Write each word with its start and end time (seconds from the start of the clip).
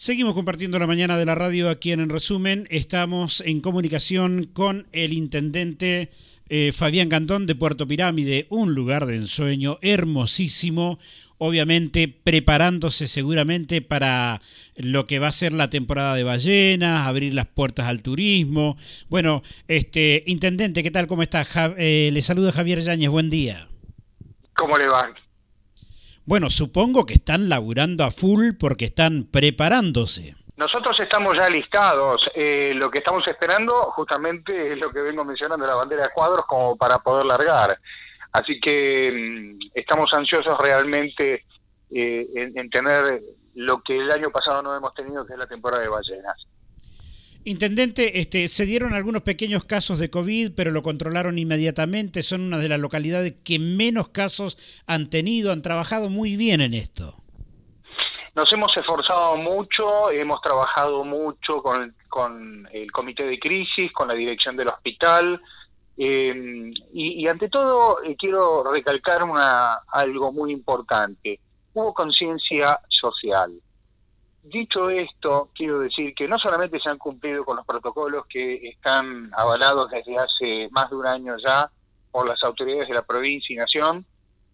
Seguimos 0.00 0.32
compartiendo 0.32 0.78
la 0.78 0.86
mañana 0.86 1.18
de 1.18 1.26
la 1.26 1.34
radio 1.34 1.68
aquí 1.68 1.92
en 1.92 2.00
En 2.00 2.08
Resumen. 2.08 2.66
Estamos 2.70 3.42
en 3.44 3.60
comunicación 3.60 4.44
con 4.46 4.88
el 4.92 5.12
intendente 5.12 6.10
eh, 6.48 6.72
Fabián 6.72 7.10
Cantón 7.10 7.46
de 7.46 7.54
Puerto 7.54 7.86
Pirámide, 7.86 8.46
un 8.48 8.74
lugar 8.74 9.04
de 9.04 9.16
ensueño 9.16 9.78
hermosísimo, 9.82 10.98
obviamente 11.36 12.08
preparándose 12.08 13.08
seguramente 13.08 13.82
para 13.82 14.40
lo 14.76 15.06
que 15.06 15.18
va 15.18 15.28
a 15.28 15.32
ser 15.32 15.52
la 15.52 15.68
temporada 15.68 16.14
de 16.14 16.24
ballenas, 16.24 17.06
abrir 17.06 17.34
las 17.34 17.48
puertas 17.48 17.84
al 17.84 18.02
turismo. 18.02 18.78
Bueno, 19.10 19.42
este 19.68 20.24
intendente, 20.26 20.82
¿qué 20.82 20.90
tal? 20.90 21.08
¿Cómo 21.08 21.22
está? 21.22 21.46
Eh, 21.76 22.08
le 22.10 22.22
saluda 22.22 22.52
Javier 22.52 22.80
Yáñez, 22.80 23.10
buen 23.10 23.28
día. 23.28 23.68
¿Cómo 24.54 24.78
le 24.78 24.86
va? 24.86 25.12
Bueno, 26.30 26.48
supongo 26.48 27.06
que 27.06 27.14
están 27.14 27.48
laburando 27.48 28.04
a 28.04 28.12
full 28.12 28.50
porque 28.56 28.84
están 28.84 29.24
preparándose. 29.24 30.36
Nosotros 30.54 31.00
estamos 31.00 31.36
ya 31.36 31.50
listados. 31.50 32.30
Eh, 32.36 32.72
lo 32.76 32.88
que 32.88 32.98
estamos 32.98 33.26
esperando 33.26 33.74
justamente 33.90 34.72
es 34.72 34.78
lo 34.78 34.90
que 34.90 35.00
vengo 35.00 35.24
mencionando, 35.24 35.66
la 35.66 35.74
bandera 35.74 36.04
de 36.04 36.10
cuadros, 36.10 36.46
como 36.46 36.76
para 36.76 37.00
poder 37.00 37.26
largar. 37.26 37.76
Así 38.30 38.60
que 38.60 39.58
mm, 39.58 39.70
estamos 39.74 40.14
ansiosos 40.14 40.56
realmente 40.60 41.46
eh, 41.90 42.52
en, 42.54 42.70
tener 42.70 43.24
lo 43.56 43.82
que 43.82 43.98
el 43.98 44.12
año 44.12 44.30
pasado 44.30 44.62
no 44.62 44.76
hemos 44.76 44.94
tenido, 44.94 45.26
que 45.26 45.32
es 45.32 45.38
la 45.40 45.46
temporada 45.46 45.82
de 45.82 45.88
ballenas. 45.88 46.46
Intendente, 47.44 48.20
este, 48.20 48.48
se 48.48 48.66
dieron 48.66 48.92
algunos 48.92 49.22
pequeños 49.22 49.64
casos 49.64 49.98
de 49.98 50.10
COVID, 50.10 50.52
pero 50.54 50.72
lo 50.72 50.82
controlaron 50.82 51.38
inmediatamente. 51.38 52.22
Son 52.22 52.42
una 52.42 52.58
de 52.58 52.68
las 52.68 52.78
localidades 52.78 53.34
que 53.42 53.58
menos 53.58 54.08
casos 54.08 54.58
han 54.86 55.08
tenido, 55.08 55.50
han 55.50 55.62
trabajado 55.62 56.10
muy 56.10 56.36
bien 56.36 56.60
en 56.60 56.74
esto. 56.74 57.14
Nos 58.34 58.52
hemos 58.52 58.76
esforzado 58.76 59.36
mucho, 59.38 60.10
hemos 60.10 60.40
trabajado 60.42 61.02
mucho 61.04 61.62
con, 61.62 62.68
el 62.72 62.92
comité 62.92 63.24
de 63.24 63.38
crisis, 63.38 63.90
con 63.92 64.08
la 64.08 64.14
dirección 64.14 64.56
del 64.56 64.68
hospital, 64.68 65.40
eh, 65.96 66.72
y, 66.92 67.26
ante 67.26 67.48
todo 67.48 68.02
eh, 68.02 68.16
quiero 68.18 68.64
recalcar 68.72 69.24
una, 69.24 69.74
algo 69.88 70.30
muy 70.30 70.52
importante. 70.52 71.40
Hubo 71.72 71.92
conciencia 71.92 72.80
social. 72.88 73.60
Dicho 74.42 74.88
esto, 74.88 75.50
quiero 75.54 75.80
decir 75.80 76.14
que 76.14 76.26
no 76.26 76.38
solamente 76.38 76.80
se 76.80 76.88
han 76.88 76.96
cumplido 76.96 77.44
con 77.44 77.56
los 77.56 77.66
protocolos 77.66 78.24
que 78.26 78.68
están 78.68 79.30
avalados 79.36 79.90
desde 79.90 80.16
hace 80.18 80.68
más 80.70 80.88
de 80.88 80.96
un 80.96 81.06
año 81.06 81.36
ya 81.36 81.70
por 82.10 82.26
las 82.26 82.42
autoridades 82.42 82.88
de 82.88 82.94
la 82.94 83.02
provincia 83.02 83.52
y 83.52 83.58
nación, 83.58 84.06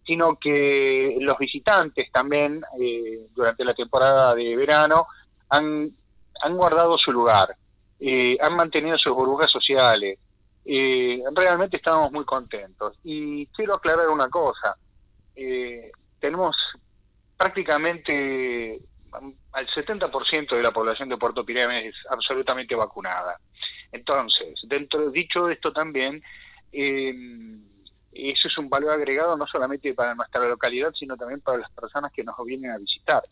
sino 0.05 0.39
que 0.39 1.17
los 1.21 1.39
visitantes 1.39 2.11
también 2.11 2.63
eh, 2.81 3.29
durante 3.35 3.65
la 3.65 3.75
temporada 3.75 4.35
de 4.35 4.57
verano 4.57 5.07
han, 5.49 5.91
han 6.43 6.57
guardado 6.57 6.99
su 6.99 7.13
lugar, 7.13 7.57
eh, 8.01 8.37
han 8.41 8.55
mantenido 8.57 8.99
sus 8.99 9.15
burbujas 9.15 9.51
sociales. 9.51 10.19
Eh, 10.65 11.23
realmente 11.33 11.77
estamos 11.77 12.11
muy 12.11 12.25
contentos. 12.25 12.99
Y 13.05 13.47
quiero 13.47 13.75
aclarar 13.75 14.09
una 14.09 14.29
cosa, 14.29 14.77
tenemos 16.19 16.57
prácticamente 17.37 18.81
al 19.57 19.67
70% 19.69 20.55
de 20.55 20.63
la 20.63 20.71
población 20.71 21.09
de 21.09 21.17
Puerto 21.17 21.45
Pirámides 21.45 21.87
es 21.87 21.95
absolutamente 22.11 22.75
vacunada. 22.75 23.41
Entonces, 23.91 24.55
dentro 24.65 25.11
dicho 25.11 25.49
esto 25.49 25.73
también, 25.73 26.23
eh, 26.73 27.15
eso 28.13 28.49
es 28.49 28.59
un 28.59 28.69
valor 28.69 28.91
agregado 28.91 29.35
no 29.35 29.47
solamente 29.47 29.95
para 29.95 30.15
nuestra 30.15 30.47
localidad, 30.47 30.93
sino 30.99 31.17
también 31.17 31.41
para 31.41 31.59
las 31.59 31.71
personas 31.71 32.13
que 32.13 32.23
nos 32.23 32.37
vienen 32.45 32.71
a 32.71 32.79
visitar. 32.79 33.23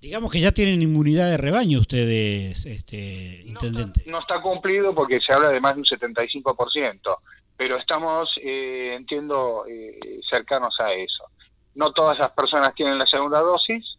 Digamos 0.00 0.30
que 0.30 0.38
ya 0.38 0.52
tienen 0.52 0.82
inmunidad 0.82 1.30
de 1.30 1.36
rebaño 1.36 1.80
ustedes, 1.80 2.64
este, 2.64 3.42
intendente. 3.44 4.04
No, 4.06 4.20
está 4.20 4.40
cumplido 4.40 4.94
porque 4.94 5.20
se 5.20 5.32
habla 5.32 5.48
de 5.48 5.60
más 5.60 5.74
de 5.74 5.80
un 5.80 5.86
75%, 5.86 7.18
pero 7.56 7.76
estamos, 7.76 8.30
eh, 8.40 8.94
entiendo, 8.94 9.64
eh, 9.68 9.98
cercanos 10.30 10.78
a 10.78 10.92
eso. 10.92 11.24
No 11.74 11.92
todas 11.92 12.20
las 12.20 12.30
personas 12.30 12.72
tienen 12.76 12.98
la 12.98 13.06
segunda 13.06 13.40
dosis, 13.40 13.91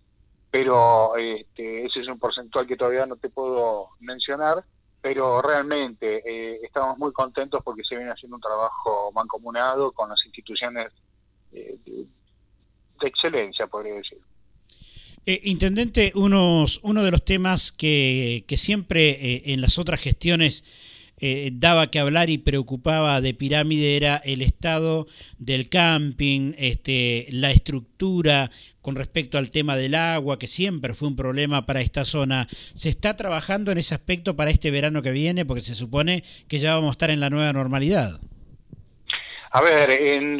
pero 0.54 1.18
este, 1.18 1.84
ese 1.84 2.02
es 2.02 2.08
un 2.08 2.20
porcentual 2.20 2.68
que 2.68 2.78
todavía 2.78 3.08
no 3.08 3.16
te 3.16 3.32
puedo 3.32 3.88
mencionar, 4.00 4.64
pero 5.02 5.42
realmente 5.42 6.22
eh, 6.24 6.60
estamos 6.62 6.96
muy 7.00 7.12
contentos 7.12 7.60
porque 7.66 7.82
se 7.84 7.96
viene 7.96 8.12
haciendo 8.12 8.36
un 8.36 8.42
trabajo 8.42 9.12
mancomunado 9.16 9.92
con 9.94 10.10
las 10.10 10.24
instituciones 10.24 10.90
eh, 11.54 11.76
de, 11.84 12.06
excelencia, 13.02 13.66
podría 13.66 13.96
decir. 13.96 14.20
Eh, 15.26 15.42
intendente, 15.46 16.12
unos, 16.14 16.80
uno 16.84 17.04
de 17.04 17.10
los 17.10 17.26
temas 17.26 17.72
que, 17.72 18.46
que 18.48 18.56
siempre 18.56 19.52
en 19.52 19.60
las 19.60 19.80
otras 19.80 20.02
gestiones 20.02 20.64
daba 21.54 21.88
que 21.88 22.00
hablar 22.00 22.30
y 22.30 22.38
preocupaba 22.38 23.22
de 23.22 23.34
Pirámide 23.34 23.96
era 23.96 24.18
el 24.18 24.42
estado 24.42 25.08
del 25.38 25.70
camping, 25.70 26.54
este, 26.58 27.28
la 27.30 27.52
estructura, 27.52 28.50
con 28.84 28.96
respecto 28.98 29.38
al 29.38 29.50
tema 29.50 29.78
del 29.78 29.96
agua, 29.96 30.38
que 30.38 30.48
siempre 30.48 30.94
fue 30.94 31.08
un 31.08 31.16
problema 31.16 31.66
para 31.66 31.80
esta 31.80 32.04
zona. 32.04 32.48
¿Se 32.74 32.90
está 32.90 33.16
trabajando 33.16 33.72
en 33.72 33.78
ese 33.78 33.96
aspecto 33.96 34.36
para 34.36 34.52
este 34.52 34.72
verano 34.72 35.02
que 35.02 35.12
viene? 35.12 35.46
Porque 35.46 35.62
se 35.62 35.74
supone 35.74 36.22
que 36.50 36.60
ya 36.60 36.76
vamos 36.76 36.90
a 36.90 36.92
estar 36.92 37.10
en 37.10 37.22
la 37.22 37.30
nueva 37.30 37.54
normalidad. 37.54 38.20
A 39.52 39.62
ver, 39.62 39.90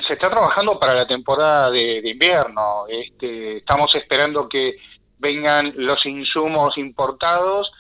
se 0.06 0.14
está 0.14 0.30
trabajando 0.30 0.78
para 0.78 0.94
la 0.94 1.08
temporada 1.08 1.72
de, 1.72 2.02
invierno. 2.04 2.86
Este, 2.90 3.58
estamos 3.58 3.96
esperando 3.96 4.50
que 4.50 4.76
vengan 5.20 5.72
los 5.78 6.06
insumos 6.06 6.78
importados 6.78 7.72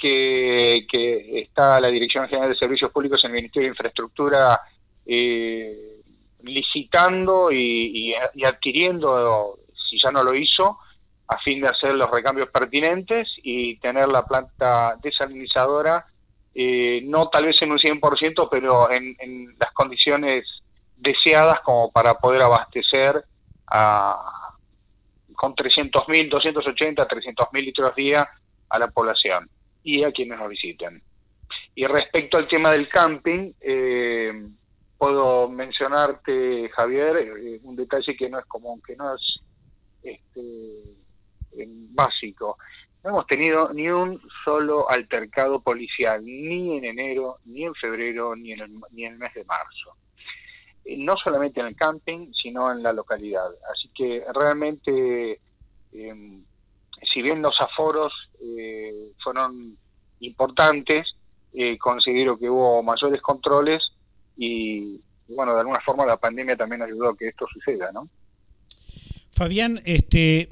que, 0.00 1.40
está 1.40 1.80
la 1.80 1.88
Dirección 1.88 2.26
General 2.26 2.50
de 2.50 2.56
Servicios 2.56 2.90
Públicos 2.90 3.22
en 3.22 3.30
el 3.30 3.36
Ministerio 3.36 3.68
de 3.68 3.72
Infraestructura 3.74 4.60
eh, 5.06 6.00
licitando 6.42 7.52
y, 7.52 8.14
adquiriendo 8.44 9.58
si 9.88 9.98
ya 10.00 10.10
no 10.10 10.24
lo 10.24 10.34
hizo, 10.34 10.78
a 11.28 11.38
fin 11.38 11.60
de 11.60 11.68
hacer 11.68 11.94
los 11.94 12.10
recambios 12.10 12.48
pertinentes 12.48 13.28
y 13.42 13.76
tener 13.76 14.08
la 14.08 14.24
planta 14.24 14.96
desalinizadora, 15.00 16.06
eh, 16.54 17.02
no 17.04 17.28
tal 17.28 17.44
vez 17.44 17.60
en 17.62 17.72
un 17.72 17.78
100%, 17.78 18.48
pero 18.50 18.90
en, 18.90 19.54
las 19.58 19.72
condiciones 19.72 20.44
deseadas 20.96 21.60
como 21.60 21.92
para 21.92 22.14
poder 22.14 22.42
abastecer 22.42 23.24
a, 23.66 24.56
con 25.34 25.54
300.000, 25.54 26.28
280, 26.28 27.06
300.000 27.06 27.64
litros 27.64 27.94
día 27.94 28.28
a 28.68 28.78
la 28.78 28.88
población 28.88 29.48
y 29.82 30.02
a 30.02 30.12
quienes 30.12 30.38
nos 30.38 30.48
visiten. 30.48 31.02
Y 31.74 31.86
respecto 31.86 32.36
al 32.36 32.48
tema 32.48 32.70
del 32.70 32.88
camping, 32.88 33.52
eh, 33.60 34.48
puedo 34.98 35.48
mencionarte, 35.48 36.68
Javier, 36.70 37.16
eh, 37.16 37.60
un 37.62 37.76
detalle 37.76 38.16
que 38.16 38.28
no 38.28 38.38
es 38.38 38.44
común, 38.46 38.82
que 38.86 38.96
no 38.96 39.14
es 39.14 39.40
este, 40.02 40.82
básico. 41.92 42.58
No 43.02 43.10
hemos 43.10 43.26
tenido 43.26 43.72
ni 43.72 43.88
un 43.88 44.20
solo 44.44 44.88
altercado 44.90 45.60
policial, 45.62 46.22
ni 46.24 46.76
en 46.76 46.84
enero, 46.84 47.38
ni 47.46 47.64
en 47.64 47.74
febrero, 47.74 48.36
ni 48.36 48.52
en 48.52 48.60
el, 48.60 48.80
ni 48.90 49.06
en 49.06 49.14
el 49.14 49.18
mes 49.18 49.32
de 49.32 49.44
marzo. 49.44 49.96
Eh, 50.84 50.96
no 50.98 51.16
solamente 51.16 51.60
en 51.60 51.66
el 51.66 51.76
camping, 51.76 52.32
sino 52.34 52.70
en 52.70 52.82
la 52.82 52.92
localidad. 52.92 53.50
Así 53.72 53.88
que 53.94 54.24
realmente, 54.34 55.40
em, 55.92 56.44
si 57.10 57.22
bien 57.22 57.40
los 57.40 57.58
aforos 57.60 58.29
eh, 58.40 59.12
fueron 59.22 59.76
importantes, 60.20 61.06
eh, 61.52 61.76
considero 61.78 62.38
que 62.38 62.48
hubo 62.48 62.82
mayores 62.82 63.20
controles 63.20 63.80
y, 64.36 65.00
bueno, 65.28 65.54
de 65.54 65.60
alguna 65.60 65.80
forma 65.80 66.06
la 66.06 66.16
pandemia 66.16 66.56
también 66.56 66.82
ayudó 66.82 67.10
a 67.10 67.16
que 67.16 67.28
esto 67.28 67.46
suceda, 67.52 67.90
¿no? 67.92 68.08
Fabián, 69.30 69.80
este, 69.84 70.48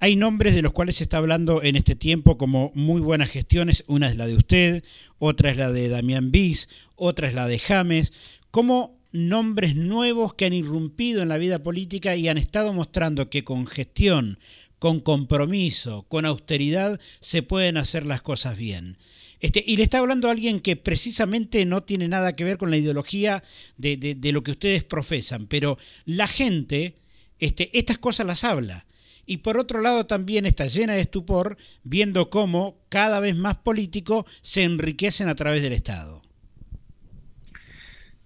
hay 0.00 0.16
nombres 0.16 0.54
de 0.54 0.62
los 0.62 0.72
cuales 0.72 0.96
se 0.96 1.04
está 1.04 1.18
hablando 1.18 1.62
en 1.62 1.76
este 1.76 1.94
tiempo 1.94 2.36
como 2.36 2.72
muy 2.74 3.00
buenas 3.00 3.30
gestiones. 3.30 3.84
Una 3.86 4.08
es 4.08 4.16
la 4.16 4.26
de 4.26 4.34
usted, 4.34 4.84
otra 5.18 5.50
es 5.50 5.56
la 5.56 5.70
de 5.70 5.88
Damián 5.88 6.32
Bis, 6.32 6.68
otra 6.96 7.28
es 7.28 7.34
la 7.34 7.46
de 7.46 7.58
James. 7.58 8.12
Como 8.50 8.98
nombres 9.12 9.76
nuevos 9.76 10.34
que 10.34 10.46
han 10.46 10.54
irrumpido 10.54 11.22
en 11.22 11.28
la 11.28 11.36
vida 11.36 11.62
política 11.62 12.16
y 12.16 12.28
han 12.28 12.38
estado 12.38 12.72
mostrando 12.72 13.30
que 13.30 13.44
con 13.44 13.66
gestión, 13.66 14.38
con 14.82 14.98
compromiso, 14.98 16.06
con 16.08 16.26
austeridad, 16.26 16.98
se 17.20 17.44
pueden 17.44 17.76
hacer 17.76 18.04
las 18.04 18.20
cosas 18.20 18.56
bien. 18.56 18.98
Este, 19.38 19.62
y 19.64 19.76
le 19.76 19.84
está 19.84 19.98
hablando 19.98 20.26
a 20.26 20.32
alguien 20.32 20.58
que 20.58 20.74
precisamente 20.74 21.64
no 21.66 21.84
tiene 21.84 22.08
nada 22.08 22.34
que 22.34 22.42
ver 22.42 22.58
con 22.58 22.72
la 22.72 22.78
ideología 22.78 23.44
de, 23.76 23.96
de 23.96 24.32
lo 24.32 24.42
que 24.42 24.50
ustedes 24.50 24.82
profesan, 24.82 25.46
pero 25.46 25.78
la 26.04 26.26
gente 26.26 26.96
este, 27.38 27.70
estas 27.78 27.98
cosas 27.98 28.26
las 28.26 28.42
habla. 28.42 28.84
Y 29.24 29.36
por 29.36 29.56
otro 29.56 29.80
lado 29.80 30.04
también 30.04 30.46
está 30.46 30.66
llena 30.66 30.94
de 30.94 31.02
estupor 31.02 31.56
viendo 31.84 32.28
cómo 32.28 32.80
cada 32.88 33.20
vez 33.20 33.36
más 33.36 33.58
políticos 33.58 34.24
se 34.40 34.64
enriquecen 34.64 35.28
a 35.28 35.36
través 35.36 35.62
del 35.62 35.74
Estado. 35.74 36.22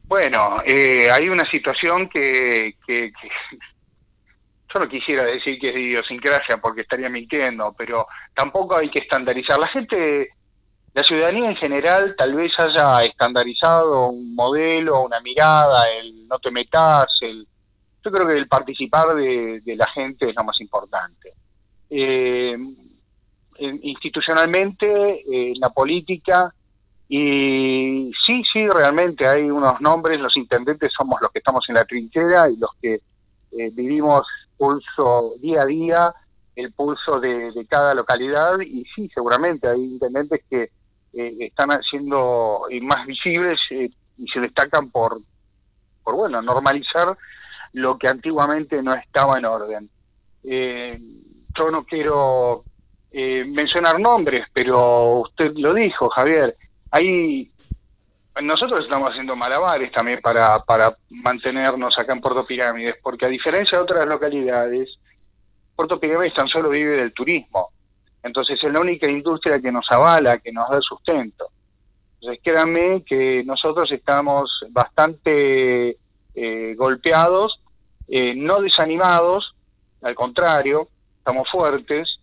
Bueno, 0.04 0.62
eh, 0.64 1.10
hay 1.10 1.28
una 1.28 1.44
situación 1.44 2.08
que, 2.08 2.76
yo 4.72 4.80
no 4.80 4.88
quisiera 4.88 5.24
decir 5.24 5.58
que 5.58 5.70
es 5.70 5.76
idiosincrasia 5.76 6.58
porque 6.58 6.82
estaría 6.82 7.08
mintiendo, 7.08 7.74
pero 7.76 8.06
tampoco 8.34 8.76
hay 8.76 8.88
que 8.88 9.00
estandarizar. 9.00 9.58
La 9.58 9.68
gente, 9.68 10.30
la 10.92 11.02
ciudadanía 11.02 11.50
en 11.50 11.56
general 11.56 12.14
tal 12.16 12.34
vez 12.34 12.58
haya 12.58 13.04
estandarizado 13.04 14.08
un 14.08 14.34
modelo, 14.34 15.02
una 15.02 15.20
mirada, 15.20 15.88
el 15.90 16.26
no 16.26 16.38
te 16.38 16.50
metas, 16.50 17.06
el... 17.20 17.46
Yo 18.04 18.12
creo 18.12 18.26
que 18.28 18.38
el 18.38 18.46
participar 18.46 19.16
de, 19.16 19.60
la 19.76 19.86
gente 19.88 20.28
es 20.28 20.36
lo 20.36 20.44
más 20.44 20.60
importante. 20.60 21.34
Eh, 21.90 22.56
institucionalmente, 23.58 25.24
en 25.26 25.58
la 25.58 25.70
política, 25.70 26.54
y 27.08 28.12
sí, 28.24 28.44
sí, 28.52 28.68
realmente 28.68 29.26
hay 29.26 29.50
unos 29.50 29.80
nombres, 29.80 30.20
los 30.20 30.36
intendentes 30.36 30.92
somos 30.96 31.20
los 31.20 31.30
que 31.30 31.38
estamos 31.38 31.64
en 31.68 31.76
la 31.76 31.84
trinchera 31.84 32.48
y 32.48 32.56
los 32.56 32.70
que 32.80 33.00
eh, 33.58 33.70
vivimos 33.72 34.24
pulso 34.56 35.34
día 35.40 35.62
a 35.62 35.66
día, 35.66 36.14
el 36.54 36.72
pulso 36.72 37.20
de, 37.20 37.66
cada 37.68 37.94
localidad 37.94 38.60
y 38.60 38.84
sí, 38.94 39.10
seguramente 39.14 39.68
hay 39.68 39.82
intendentes 39.82 40.40
que 40.48 40.70
eh, 41.12 41.36
están 41.40 41.70
haciendo 41.70 42.62
más 42.82 43.06
visibles 43.06 43.60
eh, 43.70 43.90
y 44.18 44.28
se 44.28 44.40
destacan 44.40 44.90
por, 44.90 45.20
por, 46.02 46.14
bueno, 46.14 46.40
normalizar 46.40 47.16
lo 47.72 47.98
que 47.98 48.08
antiguamente 48.08 48.82
no 48.82 48.94
estaba 48.94 49.38
en 49.38 49.44
orden. 49.44 49.90
Eh, 50.42 51.00
yo 51.56 51.70
no 51.70 51.84
quiero 51.84 52.64
mencionar 53.12 53.98
nombres, 53.98 54.46
pero 54.52 55.20
usted 55.20 55.54
lo 55.56 55.72
dijo, 55.72 56.10
Javier, 56.10 56.54
hay 56.90 57.50
nosotros 58.42 58.80
estamos 58.80 59.10
haciendo 59.10 59.34
malabares 59.36 59.90
también 59.90 60.20
para, 60.20 60.58
para 60.64 60.96
mantenernos 61.08 61.98
acá 61.98 62.12
en 62.12 62.20
Puerto 62.20 62.46
Pirámides, 62.46 62.96
porque 63.02 63.26
a 63.26 63.28
diferencia 63.28 63.78
de 63.78 63.84
otras 63.84 64.06
localidades, 64.06 64.98
Puerto 65.74 65.98
Pirámides 65.98 66.34
tan 66.34 66.48
solo 66.48 66.70
vive 66.70 66.96
del 66.96 67.12
turismo. 67.12 67.70
Entonces 68.22 68.62
es 68.62 68.72
la 68.72 68.80
única 68.80 69.08
industria 69.08 69.60
que 69.60 69.72
nos 69.72 69.90
avala, 69.90 70.38
que 70.38 70.52
nos 70.52 70.68
da 70.68 70.80
sustento. 70.80 71.48
Entonces 72.20 72.40
créanme 72.42 73.04
que 73.04 73.42
nosotros 73.44 73.90
estamos 73.92 74.64
bastante 74.70 75.96
eh, 76.34 76.74
golpeados, 76.76 77.60
eh, 78.08 78.34
no 78.36 78.60
desanimados, 78.60 79.54
al 80.02 80.14
contrario, 80.14 80.88
estamos 81.18 81.48
fuertes, 81.48 82.15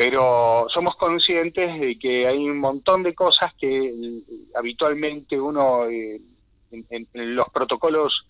pero 0.00 0.66
somos 0.70 0.96
conscientes 0.96 1.78
de 1.78 1.98
que 1.98 2.26
hay 2.26 2.38
un 2.48 2.58
montón 2.58 3.02
de 3.02 3.14
cosas 3.14 3.52
que 3.60 3.84
eh, 3.84 4.22
habitualmente 4.54 5.38
uno 5.38 5.86
eh, 5.90 6.18
en, 6.70 7.06
los 7.12 7.46
protocolos 7.50 8.26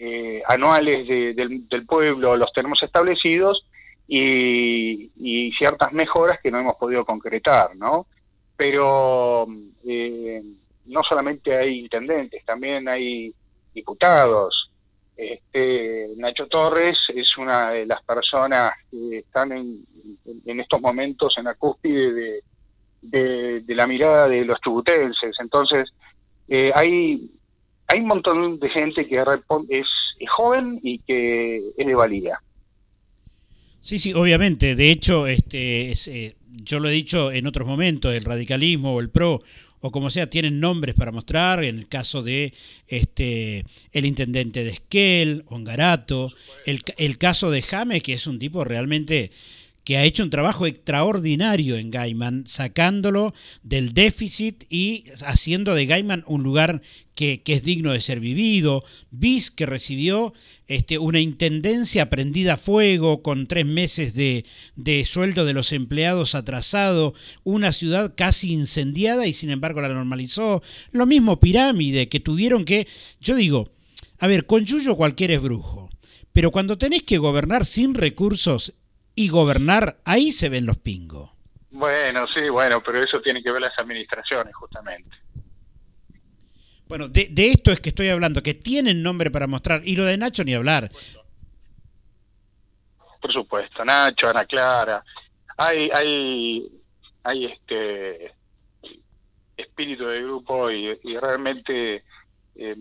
eh, 0.00 0.42
anuales 0.48 1.06
del, 1.06 1.86
pueblo 1.86 2.36
los 2.36 2.52
tenemos 2.52 2.82
establecidos 2.82 3.68
y, 4.08 5.52
ciertas 5.56 5.92
mejoras 5.92 6.40
que 6.42 6.50
no 6.50 6.58
hemos 6.58 6.74
podido 6.74 7.04
concretar, 7.04 7.76
¿no? 7.76 8.08
Pero 8.56 9.46
no 9.46 11.04
solamente 11.08 11.56
hay 11.56 11.78
intendentes, 11.78 12.44
también 12.44 12.88
hay 12.88 13.32
diputados. 13.72 14.72
Este, 15.16 16.08
Nacho 16.16 16.48
Torres 16.48 16.98
es 17.14 17.38
una 17.38 17.70
de 17.70 17.86
las 17.86 18.02
personas 18.02 18.72
que 18.90 19.18
están 19.18 19.52
en, 19.52 19.86
en, 20.44 20.60
estos 20.60 20.80
momentos 20.80 21.34
en 21.38 21.44
la 21.44 21.54
cúspide 21.54 22.42
de, 23.00 23.64
la 23.68 23.86
mirada 23.86 24.28
de 24.28 24.44
los 24.44 24.60
chubutenses. 24.60 25.34
Entonces, 25.40 25.92
eh, 26.48 26.72
hay, 26.74 27.30
hay 27.86 28.00
un 28.00 28.06
montón 28.06 28.58
de 28.58 28.68
gente 28.68 29.06
que 29.06 29.24
es, 29.68 29.86
joven 30.28 30.78
y 30.82 30.98
que 31.00 31.72
es 31.76 31.86
de 31.86 31.94
valía. 31.94 32.40
Sí, 33.80 33.98
sí, 33.98 34.12
obviamente. 34.14 34.76
De 34.76 34.90
hecho, 34.90 35.26
este, 35.26 35.92
eh, 35.92 36.36
yo 36.48 36.78
lo 36.78 36.88
he 36.88 36.92
dicho 36.92 37.32
en 37.32 37.46
otros 37.46 37.66
momentos, 37.66 38.14
el 38.14 38.24
radicalismo 38.24 38.94
o 38.94 39.00
el 39.00 39.10
PRO 39.10 39.42
o 39.82 39.90
como 39.90 40.10
sea, 40.10 40.30
tienen 40.30 40.60
nombres 40.60 40.94
para 40.94 41.10
mostrar, 41.10 41.64
en 41.64 41.76
el 41.76 41.88
caso 41.88 42.22
de 42.22 42.54
este 42.86 43.64
el 43.90 44.06
intendente 44.06 44.62
de 44.62 44.70
Esquel, 44.70 45.44
Ongarato, 45.48 46.32
el, 46.66 46.82
el 46.98 47.18
caso 47.18 47.50
de 47.50 47.62
James, 47.62 48.00
que 48.00 48.12
es 48.12 48.28
un 48.28 48.38
tipo 48.38 48.62
realmente 48.62 49.32
que 49.84 49.96
ha 49.96 50.04
hecho 50.04 50.22
un 50.22 50.30
trabajo 50.30 50.66
extraordinario 50.66 51.76
en 51.76 51.90
Gaiman, 51.90 52.44
sacándolo 52.46 53.34
del 53.62 53.94
déficit 53.94 54.64
y 54.70 55.04
haciendo 55.24 55.74
de 55.74 55.86
Gaiman 55.86 56.24
un 56.26 56.42
lugar 56.42 56.82
que, 57.14 57.42
es 57.44 57.62
digno 57.62 57.92
de 57.92 58.00
ser 58.00 58.20
vivido. 58.20 58.84
Bis, 59.10 59.50
que 59.50 59.66
recibió 59.66 60.32
este, 60.68 60.98
una 60.98 61.20
intendencia 61.20 62.08
prendida 62.08 62.54
a 62.54 62.56
fuego 62.56 63.22
con 63.22 63.46
tres 63.46 63.66
meses 63.66 64.14
de, 64.14 64.44
de 64.76 65.04
sueldo 65.04 65.44
de 65.44 65.52
los 65.52 65.72
empleados 65.72 66.34
atrasado, 66.34 67.14
una 67.44 67.72
ciudad 67.72 68.14
casi 68.16 68.52
incendiada 68.52 69.26
y 69.26 69.32
sin 69.32 69.50
embargo 69.50 69.80
la 69.80 69.88
normalizó. 69.88 70.62
Lo 70.92 71.06
mismo 71.06 71.40
Pirámide, 71.40 72.08
que 72.08 72.20
tuvieron 72.20 72.64
que, 72.64 72.86
yo 73.20 73.34
digo, 73.36 73.72
a 74.18 74.28
ver, 74.28 74.46
con 74.46 74.64
Yuyo 74.64 74.96
cualquiera 74.96 75.34
es 75.34 75.42
brujo. 75.42 75.90
Pero 76.32 76.50
cuando 76.50 76.78
tenés 76.78 77.02
que 77.02 77.18
gobernar 77.18 77.66
sin 77.66 77.94
recursos 77.94 78.72
y 79.14 79.28
gobernar, 79.28 79.98
ahí 80.04 80.32
se 80.32 80.48
ven 80.48 80.66
los 80.66 80.78
pingos. 80.78 81.30
Bueno, 81.70 82.26
sí, 82.28 82.48
bueno, 82.48 82.82
pero 82.82 83.00
eso 83.00 83.20
tiene 83.20 83.42
que 83.42 83.50
ver 83.50 83.62
las 83.62 83.78
administraciones, 83.78 84.54
justamente. 84.54 85.16
Bueno, 86.86 87.08
de, 87.08 87.32
esto 87.36 87.72
es 87.72 87.80
que 87.80 87.88
estoy 87.88 88.08
hablando, 88.08 88.42
que 88.42 88.52
tienen 88.52 89.02
nombre 89.02 89.30
para 89.30 89.46
mostrar, 89.46 89.80
y 89.84 89.96
lo 89.96 90.04
de 90.04 90.18
Nacho 90.18 90.44
ni 90.44 90.54
hablar. 90.54 90.90
Por 93.20 93.32
supuesto, 93.32 93.84
Nacho, 93.84 94.28
Ana 94.28 94.44
Clara, 94.44 95.02
hay, 95.56 95.90
hay, 95.94 96.68
hay 97.22 97.44
este 97.46 98.34
espíritu 99.56 100.06
de 100.06 100.22
grupo 100.22 100.70
y, 100.70 100.94
realmente 101.18 102.02
eh, 102.56 102.76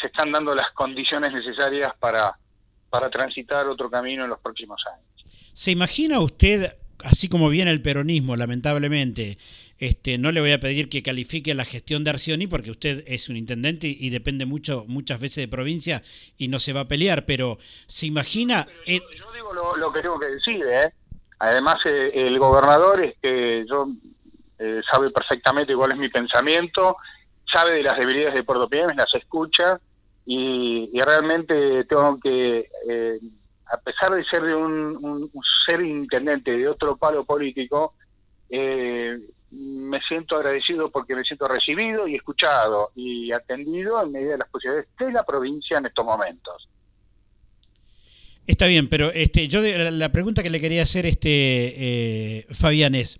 se 0.00 0.06
están 0.06 0.32
dando 0.32 0.54
las 0.54 0.70
condiciones 0.70 1.32
necesarias 1.32 1.92
para, 1.98 2.38
para 2.88 3.10
transitar 3.10 3.66
otro 3.66 3.90
camino 3.90 4.24
en 4.24 4.30
los 4.30 4.38
próximos 4.38 4.82
años. 4.86 5.09
¿Se 5.60 5.72
imagina 5.72 6.20
usted, 6.20 6.74
así 7.04 7.28
como 7.28 7.50
viene 7.50 7.70
el 7.70 7.82
peronismo, 7.82 8.34
lamentablemente, 8.34 9.36
este, 9.78 10.16
no 10.16 10.32
le 10.32 10.40
voy 10.40 10.52
a 10.52 10.58
pedir 10.58 10.88
que 10.88 11.02
califique 11.02 11.52
la 11.54 11.66
gestión 11.66 12.02
de 12.02 12.08
Arcioni 12.08 12.46
porque 12.46 12.70
usted 12.70 13.04
es 13.06 13.28
un 13.28 13.36
intendente 13.36 13.86
y 13.86 14.08
depende 14.08 14.46
mucho, 14.46 14.86
muchas 14.88 15.20
veces 15.20 15.44
de 15.44 15.48
provincia 15.48 16.02
y 16.38 16.48
no 16.48 16.58
se 16.58 16.72
va 16.72 16.80
a 16.80 16.88
pelear, 16.88 17.26
pero 17.26 17.58
¿se 17.86 18.06
imagina? 18.06 18.66
Yo, 18.86 19.02
digo 19.34 19.52
lo, 19.76 19.92
que 19.92 20.00
tengo 20.00 20.18
que 20.18 20.28
decir, 20.28 20.64
¿eh? 20.64 20.94
Además, 21.40 21.84
eh, 21.84 22.10
el 22.14 22.38
gobernador 22.38 23.02
este, 23.02 23.66
yo, 23.68 23.86
eh, 24.58 24.80
sabe 24.90 25.10
perfectamente 25.10 25.76
cuál 25.76 25.92
es 25.92 25.98
mi 25.98 26.08
pensamiento, 26.08 26.96
sabe 27.44 27.72
de 27.72 27.82
las 27.82 27.98
debilidades 27.98 28.34
de 28.34 28.44
Puerto 28.44 28.66
Piemes, 28.66 28.96
las 28.96 29.14
escucha 29.14 29.78
y, 30.24 30.88
y 30.90 31.00
realmente 31.02 31.84
tengo 31.84 32.18
que 32.18 32.70
eh, 32.88 33.18
a 33.70 33.80
pesar 33.80 34.10
de 34.10 34.24
ser 34.24 34.42
de 34.42 34.54
un, 34.54 35.30
ser 35.66 35.80
intendente 35.82 36.56
de 36.56 36.68
otro 36.68 36.96
palo 36.96 37.24
político, 37.24 37.94
eh, 38.48 39.18
me 39.50 40.00
siento 40.00 40.36
agradecido 40.36 40.90
porque 40.90 41.14
me 41.14 41.24
siento 41.24 41.46
recibido 41.46 42.06
y 42.08 42.16
escuchado 42.16 42.90
y 42.94 43.30
atendido 43.32 44.02
en 44.02 44.12
medida 44.12 44.32
de 44.32 44.38
las 44.38 44.48
posibilidades 44.48 44.88
de 44.98 45.12
la 45.12 45.24
provincia 45.24 45.78
en 45.78 45.86
estos 45.86 46.04
momentos. 46.04 46.68
Está 48.46 48.66
bien, 48.66 48.88
pero 48.88 49.12
este, 49.12 49.46
yo 49.46 49.60
la 49.62 50.10
pregunta 50.10 50.42
que 50.42 50.50
le 50.50 50.60
quería 50.60 50.82
hacer, 50.82 51.06
este 51.06 51.28
eh, 51.30 52.46
Fabián, 52.50 52.96
es: 52.96 53.18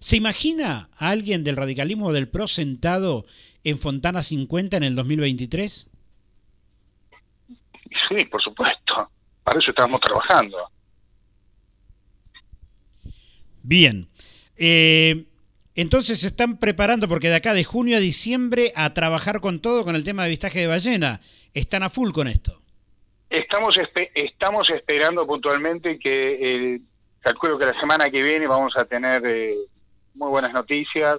¿se 0.00 0.16
imagina 0.16 0.88
a 0.96 1.10
alguien 1.10 1.44
del 1.44 1.56
radicalismo 1.56 2.06
o 2.06 2.12
del 2.12 2.28
PRO 2.28 2.48
sentado 2.48 3.24
en 3.62 3.78
Fontana 3.78 4.22
50 4.22 4.76
en 4.78 4.82
el 4.82 4.96
2023? 4.96 5.88
Sí, 8.08 8.24
por 8.24 8.42
supuesto. 8.42 9.10
Para 9.52 9.60
eso 9.60 9.70
estamos 9.70 10.00
trabajando. 10.00 10.56
Bien. 13.62 14.08
Eh, 14.56 15.26
entonces 15.74 16.20
se 16.20 16.28
están 16.28 16.56
preparando, 16.56 17.06
porque 17.06 17.28
de 17.28 17.34
acá 17.34 17.52
de 17.52 17.62
junio 17.62 17.98
a 17.98 18.00
diciembre, 18.00 18.72
a 18.76 18.94
trabajar 18.94 19.42
con 19.42 19.60
todo 19.60 19.84
con 19.84 19.94
el 19.94 20.04
tema 20.04 20.24
de 20.24 20.30
vistaje 20.30 20.60
de 20.60 20.68
ballena. 20.68 21.20
Están 21.52 21.82
a 21.82 21.90
full 21.90 22.12
con 22.12 22.28
esto. 22.28 22.62
Estamos, 23.28 23.76
estamos 24.14 24.70
esperando 24.70 25.26
puntualmente 25.26 25.98
que, 25.98 26.80
calculo 27.20 27.58
que 27.58 27.66
la 27.66 27.78
semana 27.78 28.08
que 28.08 28.22
viene 28.22 28.46
vamos 28.46 28.74
a 28.78 28.86
tener 28.86 29.22
eh, 29.26 29.54
muy 30.14 30.30
buenas 30.30 30.54
noticias. 30.54 31.18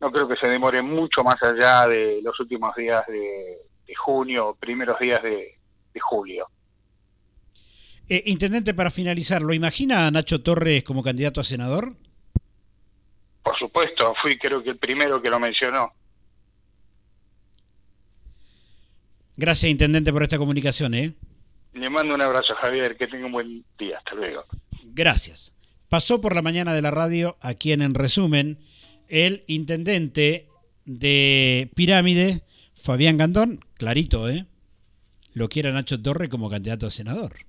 No 0.00 0.10
creo 0.10 0.26
que 0.26 0.36
se 0.36 0.48
demore 0.48 0.80
mucho 0.80 1.22
más 1.22 1.36
allá 1.42 1.86
de 1.86 2.22
los 2.22 2.40
últimos 2.40 2.74
días 2.76 3.06
de, 3.08 3.58
junio, 3.94 4.56
primeros 4.58 4.98
días 4.98 5.22
de 5.22 5.54
julio. 6.00 6.48
Eh, 8.12 8.24
intendente, 8.26 8.74
para 8.74 8.90
finalizar, 8.90 9.40
¿lo 9.40 9.54
imagina 9.54 10.06
a 10.06 10.10
Nacho 10.10 10.42
Torres 10.42 10.84
como 10.84 11.02
candidato 11.02 11.40
a 11.40 11.44
senador? 11.44 11.96
Por 13.42 13.56
supuesto, 13.56 14.14
fui 14.20 14.36
creo 14.36 14.62
que 14.62 14.68
el 14.68 14.76
primero 14.76 15.22
que 15.22 15.30
lo 15.30 15.40
mencionó. 15.40 15.94
Gracias, 19.34 19.70
intendente, 19.70 20.12
por 20.12 20.22
esta 20.24 20.36
comunicación. 20.36 20.92
¿eh? 20.92 21.14
Le 21.72 21.88
mando 21.88 22.14
un 22.14 22.20
abrazo, 22.20 22.54
Javier. 22.54 22.98
Que 22.98 23.06
tenga 23.06 23.24
un 23.24 23.32
buen 23.32 23.64
día. 23.78 23.96
Hasta 23.96 24.14
luego. 24.14 24.44
Gracias. 24.84 25.54
Pasó 25.88 26.20
por 26.20 26.34
la 26.34 26.42
mañana 26.42 26.74
de 26.74 26.82
la 26.82 26.90
radio, 26.90 27.38
a 27.40 27.54
quien 27.54 27.80
en 27.80 27.94
resumen, 27.94 28.58
el 29.08 29.42
intendente 29.46 30.50
de 30.84 31.70
Pirámide, 31.74 32.44
Fabián 32.74 33.16
Gandón, 33.16 33.64
clarito, 33.72 34.28
¿eh? 34.28 34.44
Lo 35.32 35.48
quiera 35.48 35.72
Nacho 35.72 36.02
Torres 36.02 36.28
como 36.28 36.50
candidato 36.50 36.86
a 36.86 36.90
senador. 36.90 37.46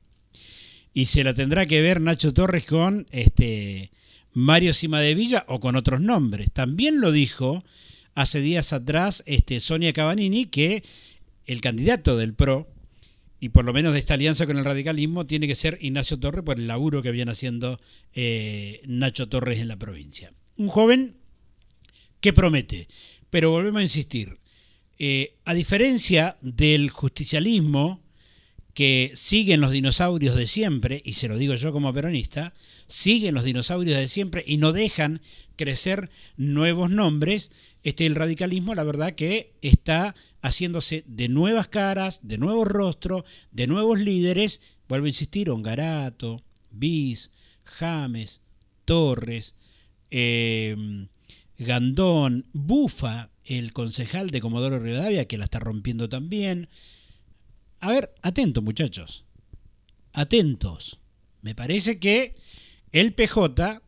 Y 0.93 1.05
se 1.05 1.23
la 1.23 1.33
tendrá 1.33 1.65
que 1.65 1.81
ver 1.81 2.01
Nacho 2.01 2.33
Torres 2.33 2.65
con 2.65 3.07
este 3.11 3.91
Mario 4.33 4.73
Cima 4.73 5.01
de 5.01 5.15
Villa 5.15 5.45
o 5.47 5.59
con 5.59 5.75
otros 5.75 6.01
nombres. 6.01 6.51
También 6.51 6.99
lo 6.99 7.11
dijo 7.11 7.63
hace 8.15 8.41
días 8.41 8.73
atrás 8.73 9.23
este, 9.25 9.59
Sonia 9.59 9.93
Cabanini 9.93 10.45
que 10.45 10.83
el 11.45 11.61
candidato 11.61 12.17
del 12.17 12.33
PRO, 12.33 12.67
y 13.39 13.49
por 13.49 13.65
lo 13.65 13.73
menos 13.73 13.93
de 13.93 13.99
esta 13.99 14.13
alianza 14.13 14.45
con 14.45 14.57
el 14.57 14.65
radicalismo, 14.65 15.25
tiene 15.25 15.47
que 15.47 15.55
ser 15.55 15.77
Ignacio 15.81 16.17
Torres 16.17 16.43
por 16.43 16.59
el 16.59 16.67
laburo 16.67 17.01
que 17.01 17.11
viene 17.11 17.31
haciendo 17.31 17.79
eh, 18.13 18.81
Nacho 18.85 19.27
Torres 19.27 19.59
en 19.59 19.67
la 19.67 19.77
provincia. 19.77 20.31
Un 20.55 20.67
joven 20.67 21.15
que 22.21 22.31
promete, 22.33 22.87
pero 23.29 23.51
volvemos 23.51 23.79
a 23.79 23.83
insistir, 23.83 24.37
eh, 24.97 25.35
a 25.43 25.53
diferencia 25.53 26.37
del 26.41 26.89
justicialismo 26.89 28.01
que 28.73 29.11
siguen 29.13 29.61
los 29.61 29.71
dinosaurios 29.71 30.35
de 30.35 30.47
siempre, 30.47 31.01
y 31.05 31.13
se 31.13 31.27
lo 31.27 31.37
digo 31.37 31.53
yo 31.55 31.71
como 31.71 31.93
peronista, 31.93 32.53
siguen 32.87 33.35
los 33.35 33.43
dinosaurios 33.43 33.97
de 33.97 34.07
siempre 34.07 34.43
y 34.47 34.57
no 34.57 34.71
dejan 34.71 35.21
crecer 35.55 36.09
nuevos 36.37 36.89
nombres, 36.89 37.51
este, 37.83 38.05
el 38.05 38.15
radicalismo 38.15 38.73
la 38.73 38.83
verdad 38.83 39.13
que 39.13 39.53
está 39.61 40.15
haciéndose 40.41 41.03
de 41.07 41.29
nuevas 41.29 41.67
caras, 41.67 42.21
de 42.23 42.37
nuevos 42.37 42.67
rostros, 42.67 43.23
de 43.51 43.67
nuevos 43.67 43.99
líderes, 43.99 44.61
vuelvo 44.87 45.05
a 45.05 45.09
insistir, 45.09 45.49
Ongarato, 45.49 46.41
Bis, 46.71 47.31
James, 47.63 48.41
Torres, 48.85 49.55
eh, 50.09 50.75
Gandón, 51.57 52.45
Bufa, 52.53 53.29
el 53.45 53.73
concejal 53.73 54.31
de 54.31 54.41
Comodoro 54.41 54.79
Rivadavia, 54.79 55.25
que 55.25 55.37
la 55.37 55.45
está 55.45 55.59
rompiendo 55.59 56.09
también. 56.09 56.69
A 57.83 57.89
ver, 57.89 58.13
atentos 58.21 58.63
muchachos, 58.63 59.25
atentos. 60.13 61.01
Me 61.41 61.53
parece 61.53 61.99
que 61.99 62.33
el 62.93 63.13
PJ 63.13 63.81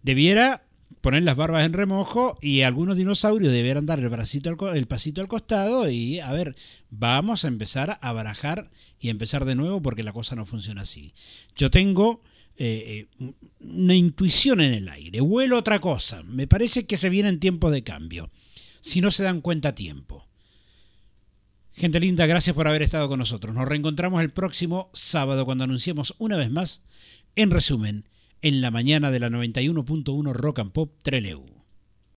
debiera 0.00 0.66
poner 1.02 1.24
las 1.24 1.36
barbas 1.36 1.66
en 1.66 1.74
remojo 1.74 2.38
y 2.40 2.62
algunos 2.62 2.96
dinosaurios 2.96 3.52
debieran 3.52 3.84
dar 3.84 3.98
el, 3.98 4.08
bracito 4.08 4.72
el 4.72 4.86
pasito 4.86 5.20
al 5.20 5.28
costado 5.28 5.90
y 5.90 6.20
a 6.20 6.32
ver, 6.32 6.56
vamos 6.88 7.44
a 7.44 7.48
empezar 7.48 7.98
a 8.00 8.12
barajar 8.12 8.70
y 8.98 9.10
empezar 9.10 9.44
de 9.44 9.56
nuevo 9.56 9.82
porque 9.82 10.02
la 10.02 10.14
cosa 10.14 10.34
no 10.34 10.46
funciona 10.46 10.80
así. 10.80 11.12
Yo 11.54 11.70
tengo 11.70 12.22
eh, 12.56 13.08
eh, 13.20 13.32
una 13.60 13.94
intuición 13.94 14.62
en 14.62 14.72
el 14.72 14.88
aire, 14.88 15.20
huelo 15.20 15.58
otra 15.58 15.80
cosa, 15.80 16.22
me 16.22 16.46
parece 16.46 16.86
que 16.86 16.96
se 16.96 17.10
viene 17.10 17.28
en 17.28 17.40
tiempo 17.40 17.70
de 17.70 17.84
cambio, 17.84 18.30
si 18.80 19.02
no 19.02 19.10
se 19.10 19.24
dan 19.24 19.42
cuenta 19.42 19.68
a 19.68 19.74
tiempo. 19.74 20.29
Gente 21.72 22.00
linda, 22.00 22.26
gracias 22.26 22.54
por 22.54 22.66
haber 22.66 22.82
estado 22.82 23.08
con 23.08 23.18
nosotros. 23.18 23.54
Nos 23.54 23.68
reencontramos 23.68 24.22
el 24.22 24.30
próximo 24.30 24.90
sábado 24.92 25.44
cuando 25.44 25.64
anunciemos 25.64 26.14
una 26.18 26.36
vez 26.36 26.50
más, 26.50 26.82
en 27.36 27.50
resumen, 27.50 28.08
en 28.42 28.60
la 28.60 28.70
mañana 28.70 29.10
de 29.10 29.20
la 29.20 29.30
91.1 29.30 30.32
Rock 30.32 30.58
and 30.58 30.72
Pop 30.72 30.92
Treleu. 31.02 31.59